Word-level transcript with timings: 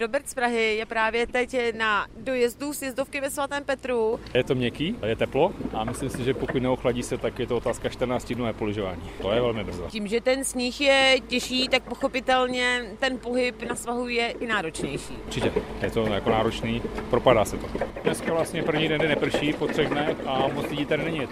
Robert 0.00 0.28
z 0.28 0.34
Prahy 0.34 0.76
je 0.76 0.86
právě 0.86 1.26
teď 1.26 1.56
na 1.76 2.06
dojezdu 2.16 2.72
z 2.72 2.82
jezdovky 2.82 3.20
ve 3.20 3.30
svatém 3.30 3.64
Petru. 3.64 4.20
Je 4.34 4.44
to 4.44 4.54
měkký, 4.54 4.96
je 5.06 5.16
teplo 5.16 5.52
a 5.74 5.84
myslím 5.84 6.10
si, 6.10 6.24
že 6.24 6.34
pokud 6.34 6.62
neochladí 6.62 7.02
se, 7.02 7.18
tak 7.18 7.38
je 7.38 7.46
to 7.46 7.56
otázka 7.56 7.88
14 7.88 8.32
dnů 8.32 8.52
poližování. 8.52 9.02
To 9.22 9.32
je 9.32 9.40
velmi 9.40 9.64
brzo. 9.64 9.86
Tím, 9.88 10.06
že 10.06 10.20
ten 10.20 10.44
sníh 10.44 10.80
je 10.80 11.16
těžší, 11.26 11.68
tak 11.68 11.82
pochopitelně 11.82 12.84
ten 12.98 13.18
pohyb 13.18 13.62
na 13.62 13.74
svahu 13.74 14.08
je 14.08 14.30
i 14.30 14.46
náročnější. 14.46 15.14
Určitě, 15.26 15.52
je 15.82 15.90
to 15.90 16.06
jako 16.06 16.30
náročný, 16.30 16.82
propadá 17.10 17.44
se 17.44 17.56
to. 17.56 17.66
Dneska 18.04 18.32
vlastně 18.32 18.62
první 18.62 18.88
den 18.88 19.08
neprší 19.08 19.52
po 19.52 19.66
třech 19.66 19.88
dnech 19.88 20.16
a 20.26 20.48
moc 20.48 20.70
lidí 20.70 20.86
tady 20.86 21.04
není. 21.04 21.28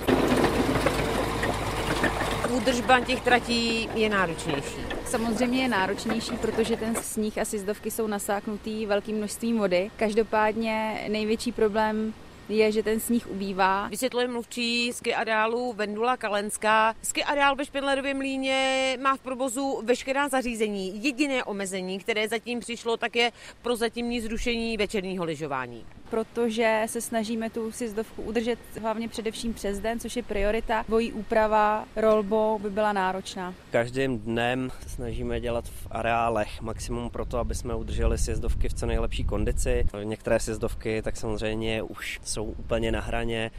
Údržba 2.50 3.00
těch 3.00 3.20
tratí 3.20 3.88
je 3.94 4.08
náročnější. 4.08 4.76
Samozřejmě 5.06 5.62
je 5.62 5.68
náročnější, 5.68 6.36
protože 6.36 6.76
ten 6.76 6.94
sníh 6.94 7.38
a 7.38 7.44
sjezdovky 7.44 7.90
jsou 7.90 8.06
nasáknutý 8.06 8.86
velkým 8.86 9.16
množstvím 9.16 9.58
vody. 9.58 9.90
Každopádně 9.96 11.04
největší 11.08 11.52
problém 11.52 12.14
je, 12.48 12.72
že 12.72 12.82
ten 12.82 13.00
sníh 13.00 13.30
ubývá. 13.30 13.88
Vysvětluje 13.88 14.28
mluvčí 14.28 14.92
ski 14.92 15.14
areálu 15.14 15.72
Vendula 15.72 16.16
Kalenská. 16.16 16.94
Ski 17.02 17.24
areál 17.24 17.56
ve 17.56 17.64
Špindlerově 17.64 18.14
mlíně 18.14 18.98
má 19.02 19.16
v 19.16 19.20
provozu 19.20 19.80
veškerá 19.84 20.28
zařízení. 20.28 21.04
Jediné 21.04 21.44
omezení, 21.44 21.98
které 21.98 22.28
zatím 22.28 22.60
přišlo, 22.60 22.96
tak 22.96 23.16
je 23.16 23.32
prozatímní 23.62 24.20
zrušení 24.20 24.76
večerního 24.76 25.24
lyžování 25.24 25.84
protože 26.14 26.82
se 26.86 27.00
snažíme 27.00 27.50
tu 27.50 27.72
sjezdovku 27.72 28.22
udržet 28.22 28.58
hlavně 28.80 29.08
především 29.08 29.54
přes 29.54 29.78
den, 29.78 30.00
což 30.00 30.16
je 30.16 30.22
priorita. 30.22 30.84
Dvojí 30.88 31.12
úprava 31.12 31.84
rolbou 31.96 32.58
by 32.58 32.70
byla 32.70 32.92
náročná. 32.92 33.54
Každým 33.70 34.18
dnem 34.18 34.70
se 34.82 34.88
snažíme 34.88 35.40
dělat 35.40 35.64
v 35.68 35.86
areálech 35.90 36.60
maximum 36.60 37.10
pro 37.10 37.24
to, 37.24 37.38
aby 37.38 37.54
jsme 37.54 37.74
udrželi 37.74 38.18
sjezdovky 38.18 38.68
v 38.68 38.74
co 38.74 38.86
nejlepší 38.86 39.24
kondici. 39.24 39.86
Některé 40.02 40.40
sjezdovky 40.40 41.02
tak 41.02 41.16
samozřejmě 41.16 41.82
už 41.82 42.20
jsou 42.24 42.44
úplně 42.44 42.92
na 42.92 43.00
hraně 43.00 43.50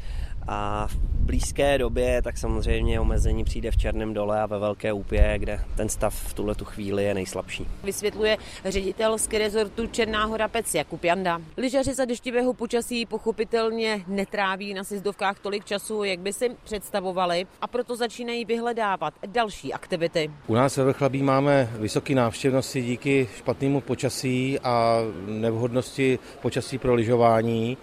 a 0.48 0.88
v 0.88 0.96
blízké 1.26 1.78
době 1.78 2.22
tak 2.22 2.38
samozřejmě 2.38 3.00
omezení 3.00 3.44
přijde 3.44 3.72
v 3.72 3.78
Černém 3.78 4.14
dole 4.14 4.42
a 4.42 4.46
ve 4.46 4.60
Velké 4.60 4.94
úpě, 4.94 5.36
kde 5.38 5.60
ten 5.78 5.90
stav 5.90 6.16
v 6.16 6.34
tuhle 6.34 6.56
tu 6.56 6.66
chvíli 6.66 7.04
je 7.04 7.14
nejslabší. 7.14 7.68
Vysvětluje 7.84 8.38
ředitel 8.66 9.18
ski 9.18 9.38
rezortu 9.38 9.88
Černá 9.88 10.26
hora 10.26 10.48
Pec 10.48 10.76
Jakub 10.76 11.04
Janda. 11.04 11.42
Lyžaři 11.58 11.94
za 11.94 12.06
deštivého 12.06 12.45
počasí 12.54 13.06
pochopitelně 13.06 14.04
netráví 14.08 14.74
na 14.74 14.84
sizdovkách 14.84 15.40
tolik 15.40 15.66
času, 15.66 16.04
jak 16.04 16.20
by 16.20 16.34
si 16.34 16.50
představovali 16.64 17.48
a 17.62 17.68
proto 17.68 17.96
začínají 17.96 18.46
vyhledávat 18.46 19.14
další 19.26 19.74
aktivity. 19.74 20.32
U 20.48 20.56
nás 20.56 20.78
ve 20.78 20.84
Vrchlabí 20.84 21.24
máme 21.24 21.70
vysoké 21.80 22.16
návštěvnosti 22.16 22.82
díky 22.82 23.28
špatnému 23.38 23.82
počasí 23.82 24.60
a 24.60 25.00
nevhodnosti 25.28 26.20
počasí 26.42 26.78
pro 26.78 26.94
lyžování 26.94 27.78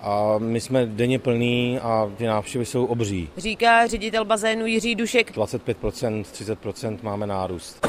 a 0.00 0.34
my 0.38 0.60
jsme 0.60 0.86
denně 0.86 1.18
plní 1.18 1.78
a 1.78 2.12
ty 2.16 2.26
návštěvy 2.26 2.66
jsou 2.66 2.84
obří. 2.84 3.28
Říká 3.36 3.86
ředitel 3.86 4.24
bazénu 4.24 4.66
Jiří 4.66 4.94
Dušek. 4.94 5.36
25%, 5.36 6.22
30% 6.22 6.98
máme 7.02 7.26
nárůst. 7.26 7.86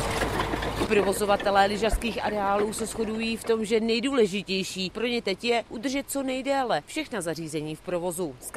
Provozovatelé 0.87 1.65
lyžařských 1.65 2.25
areálů 2.25 2.73
se 2.73 2.85
shodují 2.85 3.37
v 3.37 3.43
tom, 3.43 3.65
že 3.65 3.79
nejdůležitější 3.79 4.89
pro 4.89 5.07
ně 5.07 5.21
teď 5.21 5.43
je 5.43 5.63
udržet 5.69 6.05
co 6.09 6.23
nejdéle 6.23 6.81
všechna 6.85 7.21
zařízení 7.21 7.75
v 7.75 7.81
provozu. 7.81 8.35
Z 8.39 8.51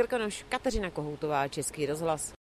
Kateřina 0.48 0.90
Kohoutová, 0.90 1.48
Český 1.48 1.86
rozhlas. 1.86 2.32